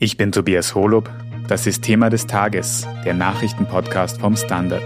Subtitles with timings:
[0.00, 1.08] Ich bin Tobias Holub.
[1.46, 4.82] Das ist Thema des Tages, der Nachrichtenpodcast vom Standard.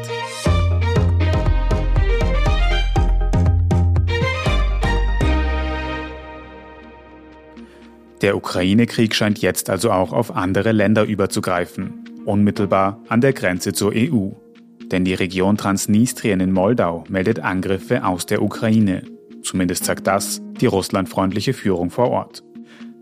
[8.20, 13.92] Der Ukraine-Krieg scheint jetzt also auch auf andere Länder überzugreifen, unmittelbar an der Grenze zur
[13.94, 14.30] EU.
[14.90, 19.04] Denn die Region Transnistrien in Moldau meldet Angriffe aus der Ukraine.
[19.42, 22.42] Zumindest sagt das die russlandfreundliche Führung vor Ort.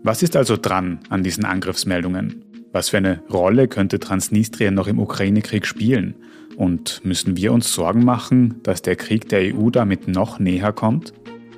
[0.03, 2.45] Was ist also dran an diesen Angriffsmeldungen?
[2.71, 6.15] Was für eine Rolle könnte Transnistrien noch im Ukraine-Krieg spielen?
[6.55, 11.13] Und müssen wir uns Sorgen machen, dass der Krieg der EU damit noch näher kommt?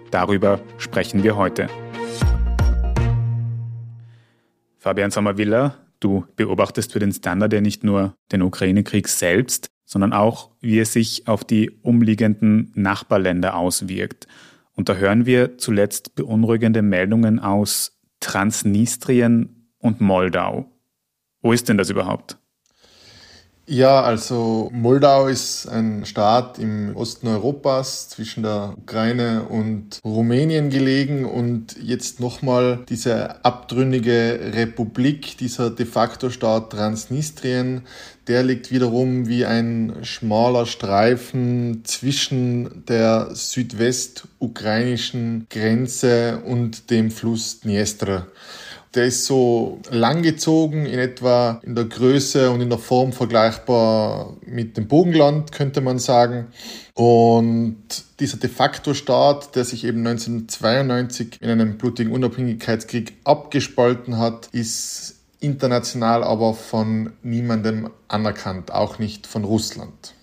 [0.10, 1.68] Darüber sprechen wir heute.
[4.77, 10.52] Fabian Sommerwiller, du beobachtest für den Standard ja nicht nur den Ukraine-Krieg selbst, sondern auch,
[10.62, 14.27] wie es sich auf die umliegenden Nachbarländer auswirkt.
[14.74, 20.71] Und da hören wir zuletzt beunruhigende Meldungen aus Transnistrien und Moldau.
[21.41, 22.38] Wo ist denn das überhaupt?
[23.71, 31.24] Ja, also Moldau ist ein Staat im Osten Europas zwischen der Ukraine und Rumänien gelegen
[31.24, 37.84] und jetzt nochmal diese abtrünnige Republik, dieser de facto Staat Transnistrien,
[38.30, 48.27] der liegt wiederum wie ein schmaler Streifen zwischen der südwestukrainischen Grenze und dem Fluss Dniester.
[48.96, 54.77] Der ist so langgezogen, in etwa in der Größe und in der Form vergleichbar mit
[54.77, 56.48] dem Bogenland, könnte man sagen.
[56.96, 57.77] Und
[58.20, 65.19] dieser de facto Staat, der sich eben 1992 in einem blutigen Unabhängigkeitskrieg abgespalten hat, ist
[65.40, 70.13] international aber von niemandem anerkannt, auch nicht von Russland.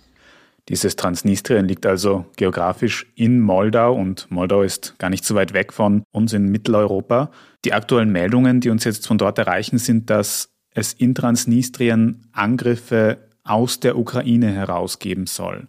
[0.68, 5.72] Dieses Transnistrien liegt also geografisch in Moldau und Moldau ist gar nicht so weit weg
[5.72, 7.30] von uns in Mitteleuropa.
[7.64, 13.18] Die aktuellen Meldungen, die uns jetzt von dort erreichen, sind, dass es in Transnistrien Angriffe
[13.44, 15.68] aus der Ukraine herausgeben soll.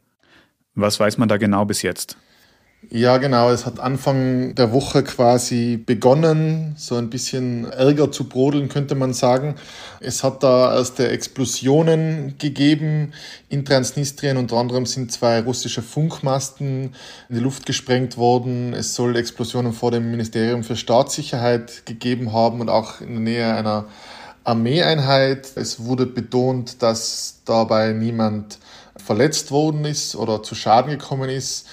[0.73, 2.17] Was weiß man da genau bis jetzt?
[2.83, 3.49] Ja, genau.
[3.49, 9.13] Es hat Anfang der Woche quasi begonnen, so ein bisschen Ärger zu brodeln, könnte man
[9.13, 9.55] sagen.
[9.99, 13.13] Es hat da erste Explosionen gegeben
[13.49, 14.37] in Transnistrien.
[14.37, 16.93] Unter anderem sind zwei russische Funkmasten
[17.29, 18.73] in die Luft gesprengt worden.
[18.73, 23.53] Es soll Explosionen vor dem Ministerium für Staatssicherheit gegeben haben und auch in der Nähe
[23.55, 23.85] einer
[24.43, 25.51] Armeeeinheit.
[25.55, 28.59] Es wurde betont, dass dabei niemand
[28.95, 31.67] verletzt worden ist oder zu Schaden gekommen ist.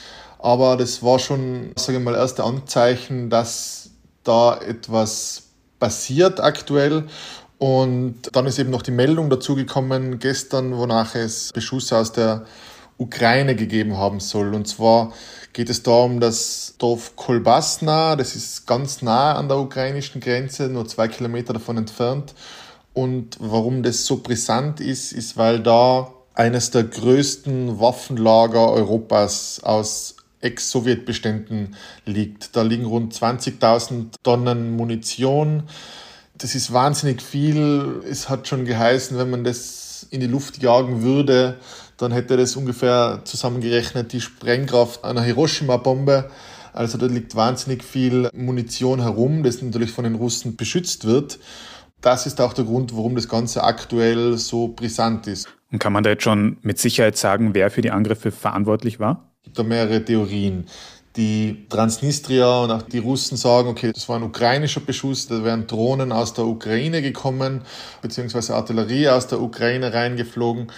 [0.44, 3.88] Aber das war schon, sage ich mal, erste Anzeichen, dass
[4.25, 5.44] da etwas
[5.81, 7.05] passiert aktuell.
[7.56, 12.44] Und dann ist eben noch die Meldung dazu gekommen gestern, wonach es Beschüsse aus der
[12.99, 14.55] Ukraine gegeben haben soll.
[14.55, 15.15] Und zwar
[15.55, 20.69] geht es da um das Dorf Kolbasna, das ist ganz nah an der ukrainischen Grenze,
[20.69, 22.34] nur zwei Kilometer davon entfernt.
[22.93, 30.16] Und warum das so brisant ist, ist, weil da eines der größten Waffenlager Europas aus
[30.44, 32.55] Ex-Sowjetbeständen liegt.
[32.55, 35.65] Da liegen rund 20.000 Tonnen Munition.
[36.37, 38.03] Das ist wahnsinnig viel.
[38.09, 41.59] Es hat schon geheißen, wenn man das in die Luft jagen würde,
[41.97, 46.31] dann hätte das ungefähr zusammengerechnet die Sprengkraft einer Hiroshima-Bombe.
[46.72, 51.38] Also da liegt wahnsinnig viel Munition herum, das natürlich von den Russen beschützt wird.
[52.00, 55.49] Das ist auch der Grund, warum das Ganze aktuell so brisant ist.
[55.71, 59.34] Und kann man da jetzt schon mit Sicherheit sagen, wer für die Angriffe verantwortlich war?
[59.44, 60.66] Gibt da mehrere Theorien.
[61.16, 65.69] Die Transnistria und auch die Russen sagen, okay, das war ein ukrainischer Beschuss, da wären
[65.69, 67.62] Drohnen aus der Ukraine gekommen,
[68.03, 70.72] beziehungsweise Artillerie aus der Ukraine reingeflogen.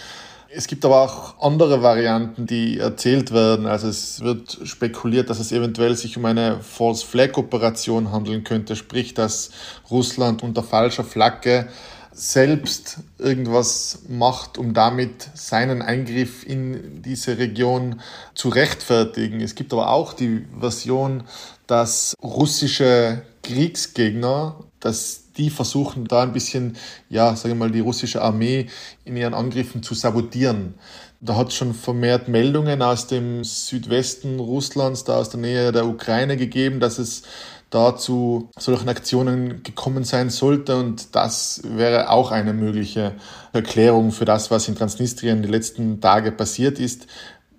[0.48, 3.66] Es gibt aber auch andere Varianten, die erzählt werden.
[3.66, 8.76] Also es wird spekuliert, dass es eventuell sich um eine False Flag Operation handeln könnte,
[8.76, 9.50] sprich, dass
[9.90, 11.68] Russland unter falscher Flagge
[12.16, 18.00] selbst irgendwas macht, um damit seinen Eingriff in diese Region
[18.34, 19.42] zu rechtfertigen.
[19.42, 21.24] Es gibt aber auch die Version,
[21.66, 26.78] dass russische Kriegsgegner, dass die versuchen, da ein bisschen,
[27.10, 28.68] ja, sage ich mal, die russische Armee
[29.04, 30.74] in ihren Angriffen zu sabotieren.
[31.20, 35.86] Da hat es schon vermehrt Meldungen aus dem Südwesten Russlands, da aus der Nähe der
[35.86, 37.22] Ukraine gegeben, dass es
[37.70, 40.76] da zu solchen Aktionen gekommen sein sollte.
[40.76, 43.14] Und das wäre auch eine mögliche
[43.52, 47.06] Erklärung für das, was in Transnistrien die letzten Tage passiert ist.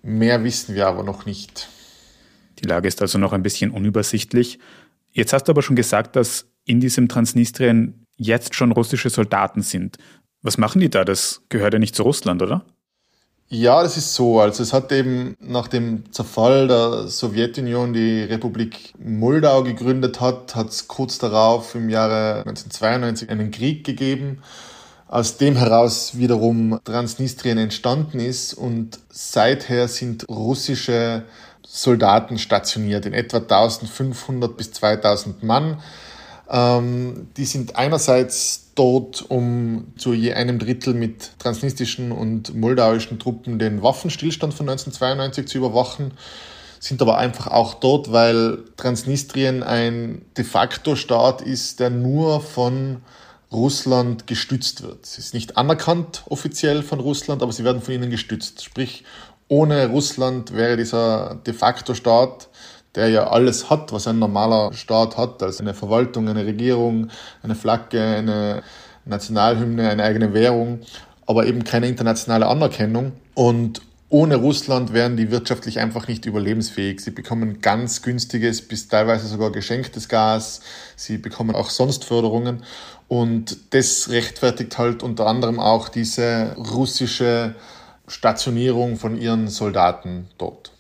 [0.01, 1.68] Mehr wissen wir aber noch nicht.
[2.59, 4.59] Die Lage ist also noch ein bisschen unübersichtlich.
[5.12, 9.98] Jetzt hast du aber schon gesagt, dass in diesem Transnistrien jetzt schon russische Soldaten sind.
[10.42, 11.04] Was machen die da?
[11.04, 12.65] Das gehört ja nicht zu Russland, oder?
[13.49, 14.41] Ja, das ist so.
[14.41, 20.67] Also es hat eben nach dem Zerfall der Sowjetunion die Republik Moldau gegründet hat, hat
[20.67, 24.41] es kurz darauf im Jahre 1992 einen Krieg gegeben,
[25.07, 31.23] aus dem heraus wiederum Transnistrien entstanden ist und seither sind russische
[31.65, 35.81] Soldaten stationiert, in etwa 1500 bis 2000 Mann.
[36.49, 43.59] Ähm, die sind einerseits dort, um zu je einem Drittel mit transnistrischen und moldauischen Truppen
[43.59, 46.11] den Waffenstillstand von 1992 zu überwachen,
[46.79, 53.01] sind aber einfach auch dort, weil Transnistrien ein de facto Staat ist, der nur von
[53.51, 55.05] Russland gestützt wird.
[55.05, 58.63] Es ist nicht anerkannt offiziell von Russland, aber sie werden von ihnen gestützt.
[58.63, 59.05] Sprich,
[59.47, 62.46] ohne Russland wäre dieser de facto Staat
[62.97, 67.09] der ja alles hat, was ein normaler Staat hat, also eine Verwaltung, eine Regierung,
[67.44, 68.63] eine Flagge, eine
[69.05, 70.79] Nationalhymne, eine eigene Währung,
[71.27, 73.11] aber eben keine internationale Anerkennung.
[73.35, 77.01] Und ohne Russland wären die wirtschaftlich einfach nicht überlebensfähig.
[77.01, 80.61] Sie bekommen ganz günstiges bis teilweise sogar geschenktes Gas.
[80.95, 82.63] Sie bekommen auch sonst Förderungen.
[83.07, 87.53] Und das rechtfertigt halt unter anderem auch diese russische
[88.07, 90.71] Stationierung von ihren Soldaten dort.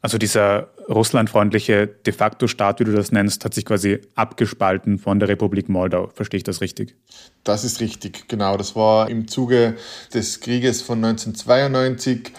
[0.00, 5.18] Also dieser russlandfreundliche de facto Staat, wie du das nennst, hat sich quasi abgespalten von
[5.18, 6.10] der Republik Moldau.
[6.14, 6.96] Verstehe ich das richtig?
[7.44, 8.56] Das ist richtig, genau.
[8.56, 9.76] Das war im Zuge
[10.12, 12.32] des Krieges von 1992.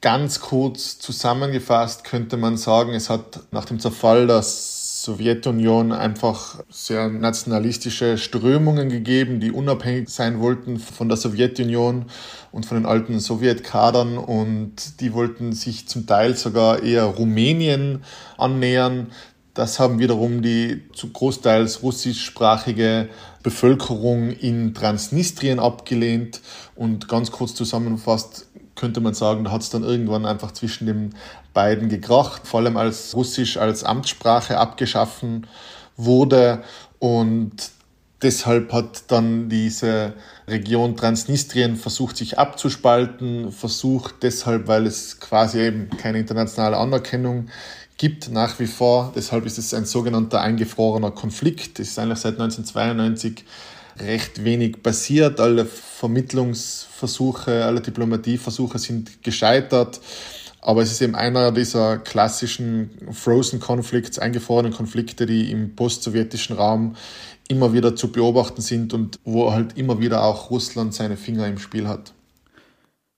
[0.00, 7.08] Ganz kurz zusammengefasst könnte man sagen, es hat nach dem Zerfall des Sowjetunion einfach sehr
[7.08, 12.04] nationalistische Strömungen gegeben, die unabhängig sein wollten von der Sowjetunion
[12.52, 18.04] und von den alten Sowjetkadern und die wollten sich zum Teil sogar eher Rumänien
[18.38, 19.08] annähern.
[19.54, 23.08] Das haben wiederum die zu großteils russischsprachige
[23.42, 26.40] Bevölkerung in Transnistrien abgelehnt
[26.76, 31.14] und ganz kurz zusammengefasst könnte man sagen, da hat es dann irgendwann einfach zwischen den
[31.52, 35.46] beiden gekracht, vor allem als Russisch als Amtssprache abgeschaffen
[35.96, 36.62] wurde
[36.98, 37.70] und
[38.22, 40.14] deshalb hat dann diese
[40.48, 47.48] Region Transnistrien versucht, sich abzuspalten, versucht deshalb, weil es quasi eben keine internationale Anerkennung
[47.98, 49.12] gibt nach wie vor.
[49.14, 51.78] Deshalb ist es ein sogenannter eingefrorener Konflikt.
[51.78, 53.44] Es ist eigentlich seit 1992
[53.98, 55.40] recht wenig passiert.
[55.40, 60.00] Alle Vermittlungsversuche, alle Diplomatieversuche sind gescheitert.
[60.60, 66.94] Aber es ist eben einer dieser klassischen Frozen Conflicts, eingefrorenen Konflikte, die im post-sowjetischen Raum
[67.48, 71.58] immer wieder zu beobachten sind und wo halt immer wieder auch Russland seine Finger im
[71.58, 72.12] Spiel hat.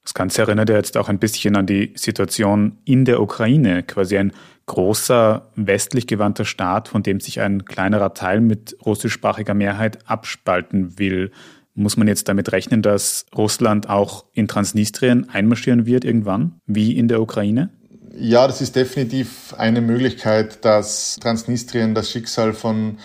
[0.04, 4.18] Das Ganze erinnert ja jetzt auch ein bisschen an die Situation in der Ukraine, quasi
[4.18, 4.32] ein
[4.66, 11.32] großer westlich gewandter Staat, von dem sich ein kleinerer Teil mit russischsprachiger Mehrheit abspalten will.
[11.74, 17.08] Muss man jetzt damit rechnen, dass Russland auch in Transnistrien einmarschieren wird irgendwann, wie in
[17.08, 17.70] der Ukraine?
[18.16, 22.98] Ja, das ist definitiv eine Möglichkeit, dass Transnistrien das Schicksal von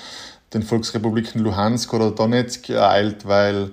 [0.54, 3.72] den Volksrepubliken Luhansk oder Donetsk ereilt, weil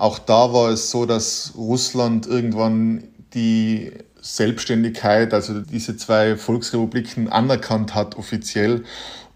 [0.00, 3.04] auch da war es so, dass Russland irgendwann
[3.34, 8.84] die Selbstständigkeit, also diese zwei Volksrepubliken anerkannt hat offiziell.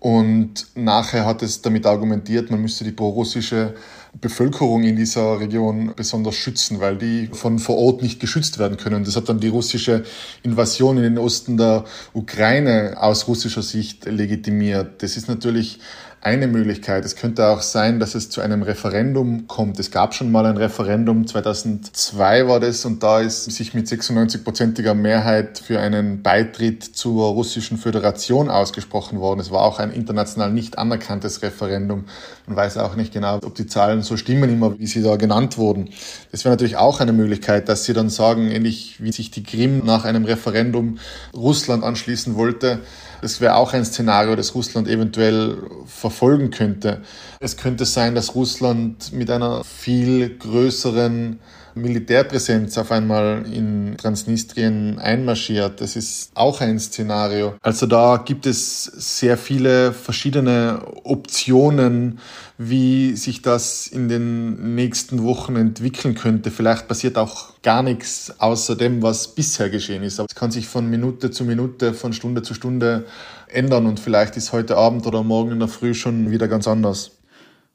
[0.01, 3.75] Und nachher hat es damit argumentiert, man müsste die prorussische
[4.21, 9.05] Bevölkerung in dieser Region besonders schützen, weil die von vor Ort nicht geschützt werden können.
[9.05, 10.05] Das hat dann die russische
[10.43, 15.03] Invasion in den Osten der Ukraine aus russischer Sicht legitimiert.
[15.03, 15.81] Das ist natürlich
[16.25, 17.05] eine Möglichkeit.
[17.05, 19.79] Es könnte auch sein, dass es zu einem Referendum kommt.
[19.79, 24.95] Es gab schon mal ein Referendum, 2002 war das, und da ist sich mit 96-prozentiger
[24.95, 29.41] Mehrheit für einen Beitritt zur russischen Föderation ausgesprochen worden.
[29.41, 32.07] Es war auch ein international nicht anerkanntes Referendum.
[32.47, 35.57] Man weiß auch nicht genau, ob die Zahlen so stimmen immer, wie sie da genannt
[35.57, 35.89] wurden.
[36.31, 39.83] Das wäre natürlich auch eine Möglichkeit, dass sie dann sagen, ähnlich wie sich die Krim
[39.85, 40.99] nach einem Referendum
[41.35, 42.81] Russland anschließen wollte,
[43.25, 47.01] das wäre auch ein Szenario, das Russland eventuell verfolgen könnte.
[47.41, 51.39] Es könnte sein, dass Russland mit einer viel größeren
[51.75, 55.81] Militärpräsenz auf einmal in Transnistrien einmarschiert.
[55.81, 57.55] Das ist auch ein Szenario.
[57.63, 62.19] Also da gibt es sehr viele verschiedene Optionen,
[62.59, 66.51] wie sich das in den nächsten Wochen entwickeln könnte.
[66.51, 70.21] Vielleicht passiert auch gar nichts außer dem, was bisher geschehen ist.
[70.21, 73.07] Aber es kann sich von Minute zu Minute, von Stunde zu Stunde
[73.49, 77.13] ändern und vielleicht ist heute Abend oder morgen in der Früh schon wieder ganz anders.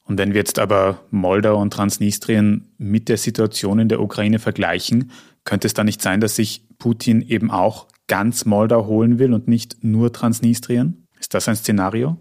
[0.10, 5.12] Und wenn wir jetzt aber Moldau und Transnistrien mit der Situation in der Ukraine vergleichen,
[5.46, 9.48] könnte es da nicht sein, dass sich Putin eben auch ganz Moldau holen will und
[9.48, 11.06] nicht nur Transnistrien?
[11.20, 12.18] Ist das ein Szenario?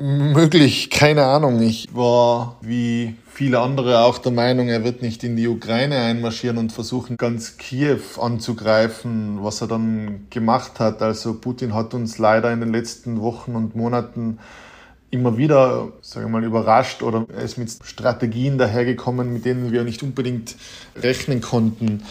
[0.00, 1.62] Möglich, keine Ahnung.
[1.62, 6.58] Ich war wie viele andere auch der Meinung, er wird nicht in die Ukraine einmarschieren
[6.58, 11.02] und versuchen, ganz Kiew anzugreifen, was er dann gemacht hat.
[11.02, 14.38] Also Putin hat uns leider in den letzten Wochen und Monaten
[15.16, 19.84] immer wieder, sage ich mal, überrascht oder er ist mit Strategien dahergekommen, mit denen wir
[19.84, 20.56] nicht unbedingt
[20.96, 22.02] rechnen konnten.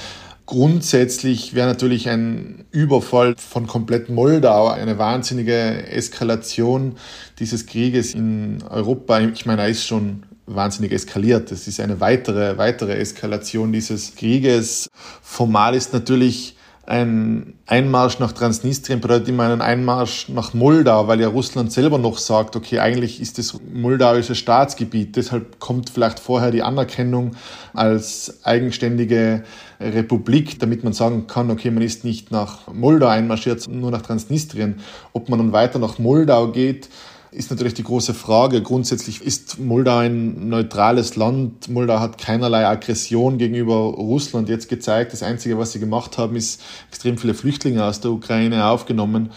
[0.46, 6.98] Grundsätzlich wäre natürlich ein Überfall von komplett Moldau eine wahnsinnige Eskalation
[7.40, 9.20] dieses Krieges in Europa.
[9.22, 11.50] Ich meine, er ist schon wahnsinnig eskaliert.
[11.50, 14.88] Das ist eine weitere, weitere Eskalation dieses Krieges.
[15.24, 16.55] Formal ist natürlich
[16.88, 22.20] ein Einmarsch nach Transnistrien bedeutet immer einen Einmarsch nach Moldau, weil ja Russland selber noch
[22.20, 25.16] sagt, okay, eigentlich ist das moldauische Staatsgebiet.
[25.16, 27.36] Deshalb kommt vielleicht vorher die Anerkennung
[27.74, 29.44] als eigenständige
[29.80, 34.80] Republik, damit man sagen kann, okay, man ist nicht nach Moldau einmarschiert, nur nach Transnistrien.
[35.12, 36.90] Ob man dann weiter nach Moldau geht,
[37.36, 38.62] ist natürlich die große Frage.
[38.62, 41.70] Grundsätzlich ist Moldau ein neutrales Land.
[41.70, 45.12] Moldau hat keinerlei Aggression gegenüber Russland jetzt gezeigt.
[45.12, 49.32] Das Einzige, was sie gemacht haben, ist extrem viele Flüchtlinge aus der Ukraine aufgenommen.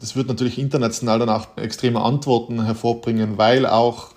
[0.00, 4.08] Das wird natürlich international dann auch extreme Antworten hervorbringen, weil auch,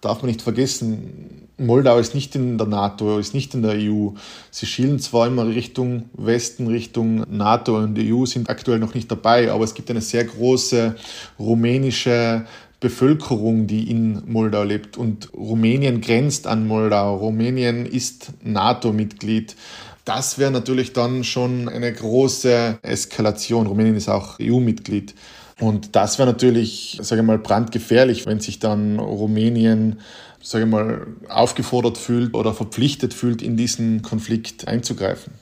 [0.00, 4.10] darf man nicht vergessen, Moldau ist nicht in der NATO, ist nicht in der EU.
[4.50, 9.10] Sie schielen zwar immer Richtung Westen, Richtung NATO und die EU sind aktuell noch nicht
[9.10, 10.96] dabei, aber es gibt eine sehr große
[11.38, 12.46] rumänische
[12.82, 14.98] Bevölkerung, die in Moldau lebt.
[14.98, 17.16] Und Rumänien grenzt an Moldau.
[17.16, 19.56] Rumänien ist NATO-Mitglied.
[20.04, 23.66] Das wäre natürlich dann schon eine große Eskalation.
[23.66, 25.14] Rumänien ist auch EU-Mitglied.
[25.60, 30.00] Und das wäre natürlich, sage ich mal, brandgefährlich, wenn sich dann Rumänien,
[30.42, 35.34] sage ich mal, aufgefordert fühlt oder verpflichtet fühlt, in diesen Konflikt einzugreifen.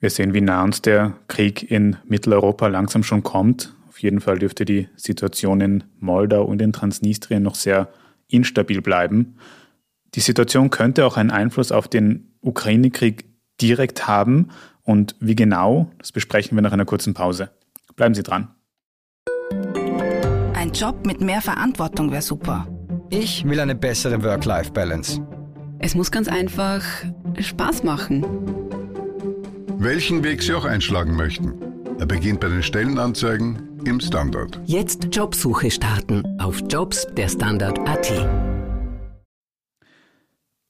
[0.00, 3.74] Wir sehen, wie nah uns der Krieg in Mitteleuropa langsam schon kommt.
[3.98, 7.88] Auf jeden Fall dürfte die Situation in Moldau und in Transnistrien noch sehr
[8.28, 9.34] instabil bleiben.
[10.14, 13.24] Die Situation könnte auch einen Einfluss auf den Ukraine-Krieg
[13.60, 14.50] direkt haben.
[14.84, 17.50] Und wie genau, das besprechen wir nach einer kurzen Pause.
[17.96, 18.54] Bleiben Sie dran.
[20.54, 22.68] Ein Job mit mehr Verantwortung wäre super.
[23.10, 25.26] Ich will eine bessere Work-Life-Balance.
[25.80, 26.84] Es muss ganz einfach
[27.36, 28.24] Spaß machen.
[29.76, 31.67] Welchen Weg Sie auch einschlagen möchten.
[31.98, 34.60] Er beginnt bei den Stellenanzeigen im Standard.
[34.66, 38.12] Jetzt Jobsuche starten auf Jobs der Standard.at.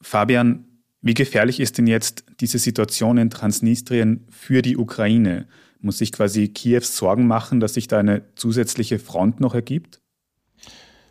[0.00, 0.64] Fabian,
[1.02, 5.46] wie gefährlich ist denn jetzt diese Situation in Transnistrien für die Ukraine?
[5.80, 10.00] Muss sich quasi Kiew Sorgen machen, dass sich da eine zusätzliche Front noch ergibt?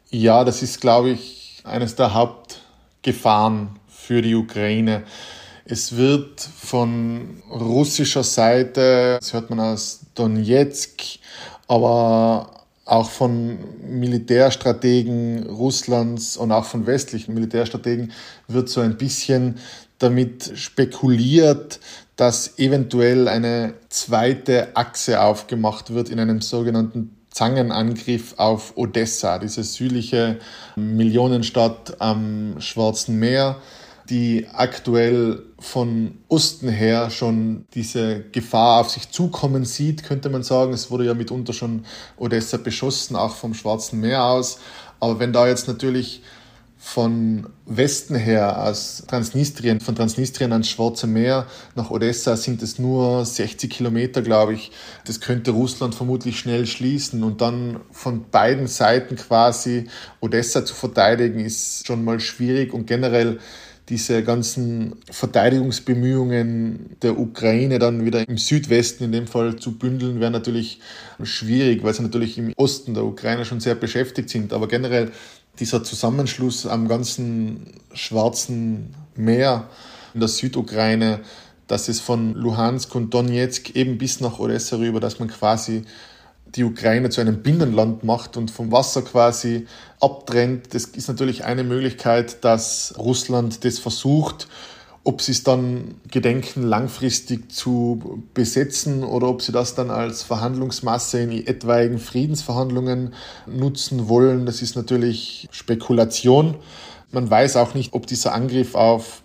[0.10, 5.04] Ja, das ist, glaube ich, eines der Hauptgefahren für die Ukraine.
[5.70, 11.20] Es wird von russischer Seite, das hört man aus Donetsk,
[11.68, 18.14] aber auch von Militärstrategen Russlands und auch von westlichen Militärstrategen
[18.48, 19.56] wird so ein bisschen
[20.00, 21.82] damit spekuliert,
[22.16, 30.40] dass eventuell eine zweite Achse aufgemacht wird in einem sogenannten Zangenangriff auf Odessa, diese südliche
[30.78, 33.58] Millionenstadt am Schwarzen Meer
[34.10, 40.74] die aktuell von Osten her schon diese Gefahr auf sich zukommen sieht, könnte man sagen.
[40.74, 41.86] Es wurde ja mitunter schon
[42.18, 44.60] Odessa beschossen, auch vom Schwarzen Meer aus.
[45.00, 46.22] Aber wenn da jetzt natürlich
[46.80, 53.26] von Westen her, aus Transnistrien, von Transnistrien ans Schwarze Meer nach Odessa sind es nur
[53.26, 54.72] 60 Kilometer, glaube ich.
[55.06, 59.88] Das könnte Russland vermutlich schnell schließen und dann von beiden Seiten quasi
[60.22, 63.40] Odessa zu verteidigen, ist schon mal schwierig und generell
[63.90, 70.32] diese ganzen Verteidigungsbemühungen der Ukraine dann wieder im Südwesten in dem Fall zu bündeln, wäre
[70.32, 70.82] natürlich
[71.24, 74.52] schwierig, weil sie natürlich im Osten der Ukraine schon sehr beschäftigt sind.
[74.52, 75.12] Aber generell
[75.60, 79.70] dieser Zusammenschluss am ganzen Schwarzen Meer
[80.14, 81.22] in der Südukraine,
[81.68, 85.84] dass es von Luhansk und Donetsk eben bis nach Odessa rüber, dass man quasi
[86.56, 89.68] die Ukraine zu einem Binnenland macht und vom Wasser quasi
[90.00, 90.74] abtrennt.
[90.74, 94.48] Das ist natürlich eine Möglichkeit, dass Russland das versucht.
[95.04, 101.22] Ob sie es dann gedenken, langfristig zu besetzen oder ob sie das dann als Verhandlungsmasse
[101.22, 103.14] in etwaigen Friedensverhandlungen
[103.46, 106.56] nutzen wollen, das ist natürlich Spekulation.
[107.12, 109.22] Man weiß auch nicht, ob dieser Angriff auf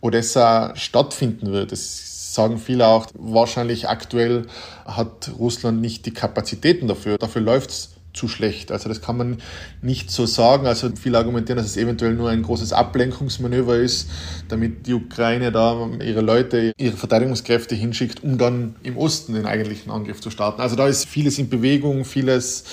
[0.00, 1.70] Odessa stattfinden wird.
[1.70, 4.46] Es sagen viele auch, wahrscheinlich aktuell
[4.84, 7.18] hat Russland nicht die Kapazitäten dafür.
[7.18, 8.72] Dafür läuft es zu schlecht.
[8.72, 9.38] Also das kann man
[9.82, 10.66] nicht so sagen.
[10.66, 14.08] Also viele argumentieren, dass es eventuell nur ein großes Ablenkungsmanöver ist,
[14.48, 19.92] damit die Ukraine da ihre Leute, ihre Verteidigungskräfte hinschickt, um dann im Osten den eigentlichen
[19.92, 20.60] Angriff zu starten.
[20.60, 22.64] Also da ist vieles in Bewegung, vieles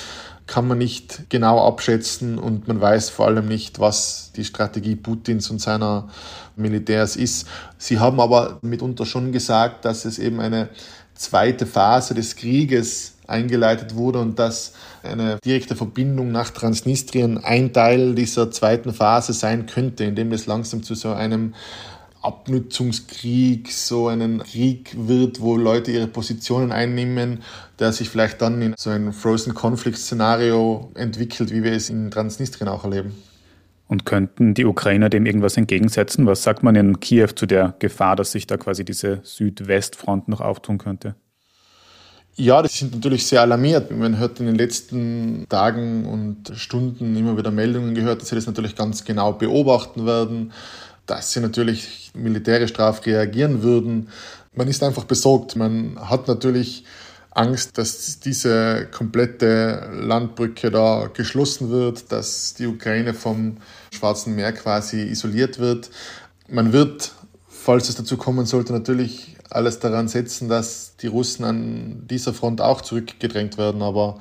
[0.45, 5.49] kann man nicht genau abschätzen und man weiß vor allem nicht, was die Strategie Putins
[5.49, 6.09] und seiner
[6.55, 7.47] Militärs ist.
[7.77, 10.69] Sie haben aber mitunter schon gesagt, dass es eben eine
[11.15, 18.15] zweite Phase des Krieges eingeleitet wurde und dass eine direkte Verbindung nach Transnistrien ein Teil
[18.15, 21.53] dieser zweiten Phase sein könnte, indem es langsam zu so einem
[22.23, 27.39] Abnutzungskrieg, so einen Krieg wird, wo Leute ihre Positionen einnehmen,
[27.79, 32.09] der sich vielleicht dann in so ein Frozen Conflict Szenario entwickelt, wie wir es in
[32.11, 33.13] Transnistrien auch erleben.
[33.87, 36.25] Und könnten die Ukrainer dem irgendwas entgegensetzen?
[36.25, 40.41] Was sagt man in Kiew zu der Gefahr, dass sich da quasi diese Südwestfront noch
[40.41, 41.15] auftun könnte?
[42.35, 43.91] Ja, das sind natürlich sehr alarmiert.
[43.91, 48.47] Man hat in den letzten Tagen und Stunden immer wieder Meldungen gehört, dass sie das
[48.47, 50.51] natürlich ganz genau beobachten werden,
[51.05, 54.09] dass sie natürlich militärisch darauf reagieren würden.
[54.53, 55.55] Man ist einfach besorgt.
[55.55, 56.85] Man hat natürlich
[57.31, 63.57] Angst, dass diese komplette Landbrücke da geschlossen wird, dass die Ukraine vom
[63.91, 65.89] Schwarzen Meer quasi isoliert wird.
[66.47, 67.11] Man wird,
[67.47, 72.61] falls es dazu kommen sollte, natürlich alles daran setzen, dass die Russen an dieser Front
[72.61, 74.19] auch zurückgedrängt werden, aber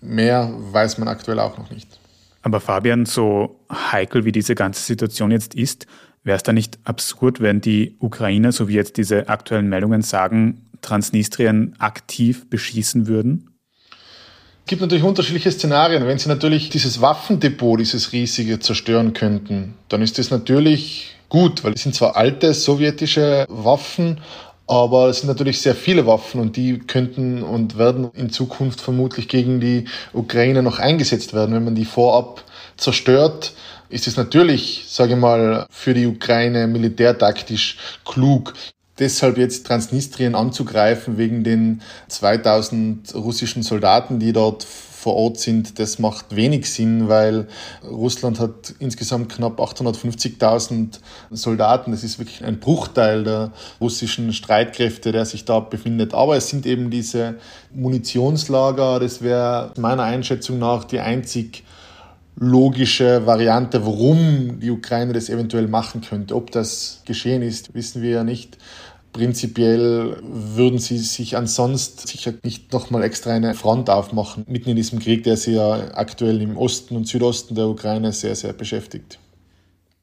[0.00, 1.98] mehr weiß man aktuell auch noch nicht.
[2.42, 5.86] Aber Fabian, so heikel wie diese ganze Situation jetzt ist,
[6.26, 10.66] wäre es da nicht absurd, wenn die Ukrainer, so wie jetzt diese aktuellen Meldungen sagen,
[10.82, 13.50] Transnistrien aktiv beschießen würden?
[14.64, 16.04] Es gibt natürlich unterschiedliche Szenarien.
[16.04, 21.74] Wenn sie natürlich dieses Waffendepot, dieses riesige zerstören könnten, dann ist das natürlich gut, weil
[21.74, 24.20] es sind zwar alte sowjetische Waffen,
[24.66, 29.28] aber es sind natürlich sehr viele Waffen und die könnten und werden in Zukunft vermutlich
[29.28, 31.54] gegen die Ukraine noch eingesetzt werden.
[31.54, 32.42] Wenn man die vorab
[32.76, 33.52] zerstört,
[33.88, 38.54] ist es natürlich, sage ich mal, für die Ukraine militärtaktisch klug,
[38.98, 46.00] deshalb jetzt Transnistrien anzugreifen wegen den 2000 russischen Soldaten, die dort vor Ort sind, das
[46.00, 47.46] macht wenig Sinn, weil
[47.88, 50.98] Russland hat insgesamt knapp 850.000
[51.30, 51.92] Soldaten.
[51.92, 56.12] Das ist wirklich ein Bruchteil der russischen Streitkräfte, der sich da befindet.
[56.12, 57.36] Aber es sind eben diese
[57.72, 58.98] Munitionslager.
[58.98, 61.62] Das wäre meiner Einschätzung nach die einzig
[62.38, 66.36] logische Variante, warum die Ukraine das eventuell machen könnte.
[66.36, 68.58] Ob das geschehen ist, wissen wir ja nicht.
[69.12, 74.98] Prinzipiell würden sie sich ansonsten sicher nicht nochmal extra eine Front aufmachen, mitten in diesem
[74.98, 79.18] Krieg, der sie ja aktuell im Osten und Südosten der Ukraine sehr, sehr beschäftigt.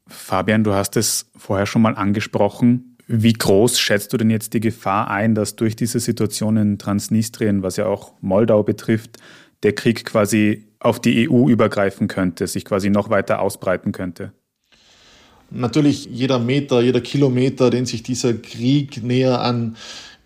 [0.08, 2.98] Fabian, du hast es vorher schon mal angesprochen.
[3.06, 7.62] Wie groß schätzt du denn jetzt die Gefahr ein, dass durch diese Situation in Transnistrien,
[7.62, 9.18] was ja auch Moldau betrifft,
[9.62, 14.34] der Krieg quasi auf die EU übergreifen könnte, sich quasi noch weiter ausbreiten könnte?
[15.50, 19.76] Natürlich jeder Meter, jeder Kilometer, den sich dieser Krieg näher an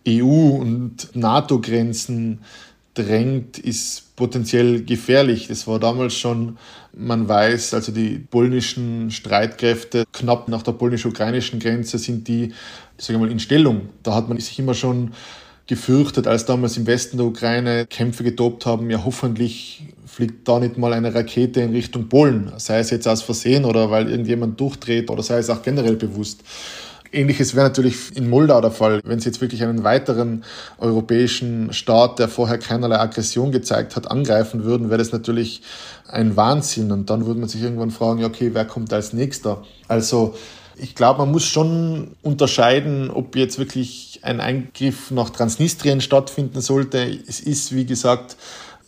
[0.08, 2.40] EU- und NATO-Grenzen
[2.94, 5.48] drängt, ist potenziell gefährlich.
[5.48, 6.58] Das war damals schon,
[6.94, 12.54] man weiß, also die polnischen Streitkräfte knapp nach der polnisch-ukrainischen Grenze sind die,
[12.98, 13.90] ich sage mal, in Stellung.
[14.04, 15.12] Da hat man sich immer schon
[15.68, 20.78] gefürchtet, als damals im Westen der Ukraine Kämpfe getobt haben, ja hoffentlich fliegt da nicht
[20.78, 25.12] mal eine Rakete in Richtung Polen, sei es jetzt aus Versehen oder weil irgendjemand durchdreht
[25.12, 26.42] oder sei es auch generell bewusst.
[27.12, 29.02] Ähnliches wäre natürlich in Moldau der Fall.
[29.04, 30.44] Wenn sie jetzt wirklich einen weiteren
[30.78, 35.62] europäischen Staat, der vorher keinerlei Aggression gezeigt hat, angreifen würden, wäre das natürlich
[36.08, 36.92] ein Wahnsinn.
[36.92, 39.64] Und dann würde man sich irgendwann fragen, ja, okay, wer kommt als nächster?
[39.88, 40.36] Also
[40.80, 47.20] ich glaube, man muss schon unterscheiden, ob jetzt wirklich ein Eingriff nach Transnistrien stattfinden sollte.
[47.28, 48.38] Es ist, wie gesagt,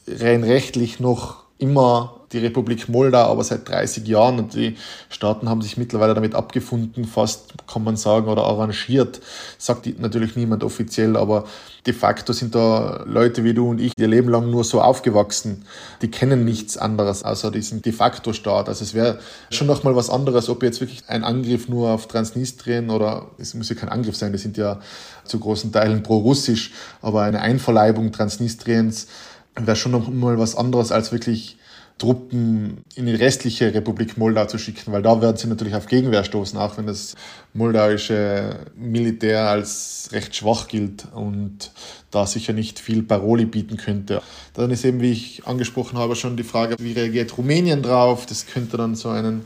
[0.07, 4.75] rein rechtlich noch immer die Republik Moldau, aber seit 30 Jahren und die
[5.09, 9.19] Staaten haben sich mittlerweile damit abgefunden, fast kann man sagen, oder arrangiert.
[9.57, 11.45] Sagt natürlich niemand offiziell, aber
[11.85, 15.65] de facto sind da Leute wie du und ich ihr Leben lang nur so aufgewachsen.
[16.01, 18.69] Die kennen nichts anderes außer diesen de facto Staat.
[18.69, 22.89] Also es wäre schon nochmal was anderes, ob jetzt wirklich ein Angriff nur auf Transnistrien
[22.89, 24.79] oder es muss ja kein Angriff sein, die sind ja
[25.23, 29.07] zu großen Teilen pro-russisch, aber eine Einverleibung Transnistriens
[29.55, 31.58] wäre schon noch mal was anderes als wirklich
[31.99, 36.23] Truppen in die restliche Republik Moldau zu schicken, weil da werden sie natürlich auf Gegenwehr
[36.23, 37.15] stoßen, auch wenn das
[37.53, 41.71] moldauische Militär als recht schwach gilt und
[42.09, 44.21] da sicher nicht viel Paroli bieten könnte.
[44.53, 48.25] Dann ist eben, wie ich angesprochen habe, schon die Frage, wie reagiert Rumänien drauf?
[48.25, 49.45] Das könnte dann so einen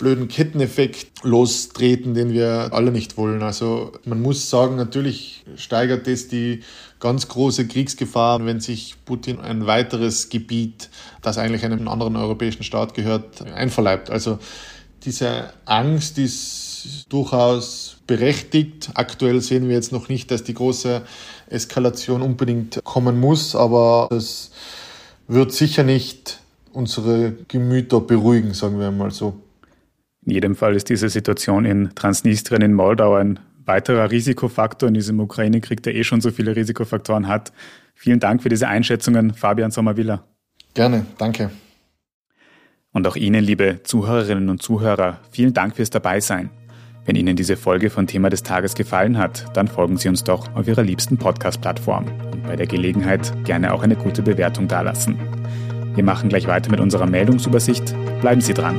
[0.00, 3.42] blöden Ketteneffekt lostreten, den wir alle nicht wollen.
[3.42, 6.62] Also man muss sagen, natürlich steigert das die
[7.00, 10.88] ganz große Kriegsgefahr, wenn sich Putin ein weiteres Gebiet,
[11.20, 14.10] das eigentlich einem anderen europäischen Staat gehört, einverleibt.
[14.10, 14.38] Also
[15.04, 18.90] diese Angst ist durchaus berechtigt.
[18.94, 21.02] Aktuell sehen wir jetzt noch nicht, dass die große
[21.50, 24.50] Eskalation unbedingt kommen muss, aber das
[25.28, 26.40] wird sicher nicht
[26.72, 29.34] unsere Gemüter beruhigen, sagen wir mal so.
[30.30, 35.18] In jedem Fall ist diese Situation in Transnistrien in Moldau ein weiterer Risikofaktor in diesem
[35.18, 37.52] Ukraine-Krieg, der eh schon so viele Risikofaktoren hat.
[37.96, 40.22] Vielen Dank für diese Einschätzungen, Fabian Sommerwiller.
[40.72, 41.50] Gerne, danke.
[42.92, 46.50] Und auch Ihnen, liebe Zuhörerinnen und Zuhörer, vielen Dank fürs Dabeisein.
[47.04, 50.54] Wenn Ihnen diese Folge von Thema des Tages gefallen hat, dann folgen Sie uns doch
[50.54, 55.18] auf Ihrer liebsten Podcast-Plattform und bei der Gelegenheit gerne auch eine gute Bewertung dalassen.
[55.96, 57.96] Wir machen gleich weiter mit unserer Meldungsübersicht.
[58.20, 58.78] Bleiben Sie dran.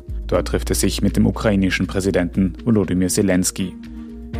[0.31, 3.75] Dort trifft er sich mit dem ukrainischen Präsidenten Volodymyr Zelensky.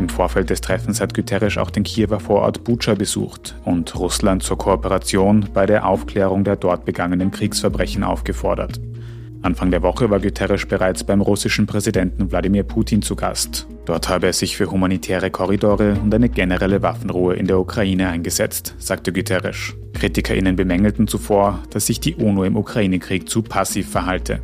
[0.00, 4.56] Im Vorfeld des Treffens hat Guterres auch den Kiewer Vorort Bucha besucht und Russland zur
[4.56, 8.80] Kooperation bei der Aufklärung der dort begangenen Kriegsverbrechen aufgefordert.
[9.42, 13.66] Anfang der Woche war Guterres bereits beim russischen Präsidenten Wladimir Putin zu Gast.
[13.84, 18.76] Dort habe er sich für humanitäre Korridore und eine generelle Waffenruhe in der Ukraine eingesetzt,
[18.78, 19.74] sagte Guterres.
[19.92, 24.40] KritikerInnen bemängelten zuvor, dass sich die UNO im Ukraine-Krieg zu passiv verhalte.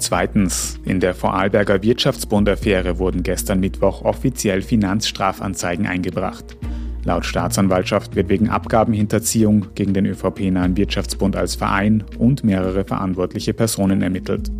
[0.00, 6.56] Zweitens, in der Vorarlberger Wirtschaftsbund-Affäre wurden gestern Mittwoch offiziell Finanzstrafanzeigen eingebracht.
[7.04, 14.00] Laut Staatsanwaltschaft wird wegen Abgabenhinterziehung gegen den ÖVP-nahen Wirtschaftsbund als Verein und mehrere verantwortliche Personen
[14.00, 14.50] ermittelt.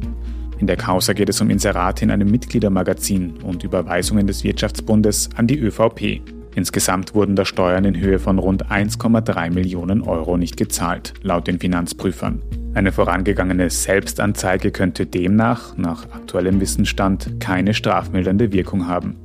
[0.58, 5.46] In der Causa geht es um Inserate in einem Mitgliedermagazin und Überweisungen des Wirtschaftsbundes an
[5.46, 6.20] die ÖVP.
[6.54, 11.60] Insgesamt wurden da Steuern in Höhe von rund 1,3 Millionen Euro nicht gezahlt, laut den
[11.60, 12.42] Finanzprüfern.
[12.74, 19.16] Eine vorangegangene Selbstanzeige könnte demnach, nach aktuellem Wissensstand, keine strafmildernde Wirkung haben.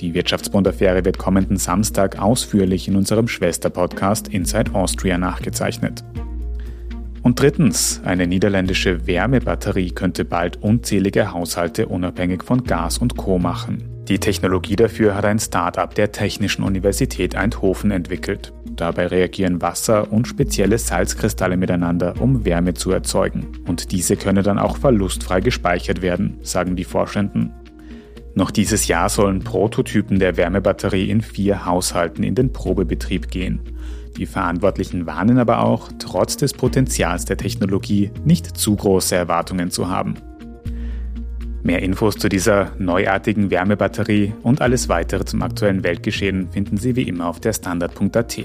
[0.00, 6.04] Die Wirtschaftsbund-Affäre wird kommenden Samstag ausführlich in unserem Schwesterpodcast Inside Austria nachgezeichnet.
[7.22, 13.93] Und drittens, eine niederländische Wärmebatterie könnte bald unzählige Haushalte unabhängig von Gas und Co machen.
[14.08, 18.52] Die Technologie dafür hat ein Start-up der Technischen Universität Eindhoven entwickelt.
[18.76, 23.46] Dabei reagieren Wasser und spezielle Salzkristalle miteinander, um Wärme zu erzeugen.
[23.66, 27.54] Und diese könne dann auch verlustfrei gespeichert werden, sagen die Forschenden.
[28.34, 33.60] Noch dieses Jahr sollen Prototypen der Wärmebatterie in vier Haushalten in den Probebetrieb gehen.
[34.18, 39.88] Die Verantwortlichen warnen aber auch, trotz des Potenzials der Technologie nicht zu große Erwartungen zu
[39.88, 40.16] haben.
[41.64, 47.08] Mehr Infos zu dieser neuartigen Wärmebatterie und alles weitere zum aktuellen Weltgeschehen finden Sie wie
[47.08, 48.38] immer auf der Standard.at.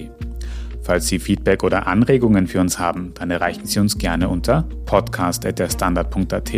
[0.82, 6.54] Falls Sie Feedback oder Anregungen für uns haben, dann erreichen Sie uns gerne unter podcast.derstandard.at.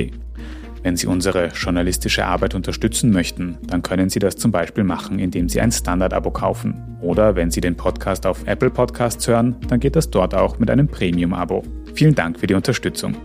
[0.84, 5.50] Wenn Sie unsere journalistische Arbeit unterstützen möchten, dann können Sie das zum Beispiel machen, indem
[5.50, 6.76] Sie ein Standard-Abo kaufen.
[7.02, 10.70] Oder wenn Sie den Podcast auf Apple Podcasts hören, dann geht das dort auch mit
[10.70, 11.64] einem Premium-Abo.
[11.96, 13.16] Vielen Dank für die Unterstützung.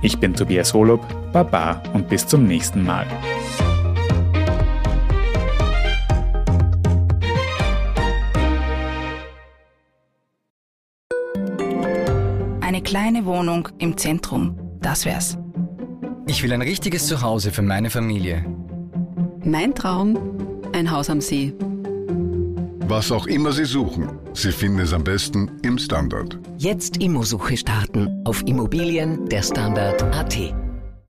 [0.00, 3.06] Ich bin Tobias Holub, Baba und bis zum nächsten Mal.
[12.60, 15.36] Eine kleine Wohnung im Zentrum, das wär's.
[16.28, 18.44] Ich will ein richtiges Zuhause für meine Familie.
[19.42, 20.16] Mein Traum,
[20.72, 21.54] ein Haus am See.
[22.90, 26.38] Was auch immer Sie suchen, Sie finden es am besten im Standard.
[26.56, 30.67] Jetzt Immosuche starten auf Immobilien der Standard.at.